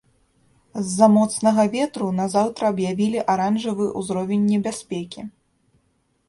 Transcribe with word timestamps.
З-за 0.85 1.09
моцнага 1.17 1.65
ветру 1.75 2.07
на 2.19 2.25
заўтра 2.35 2.63
аб'явілі 2.73 3.19
аранжавы 3.35 3.85
ўзровень 4.01 4.43
небяспекі. 4.55 5.21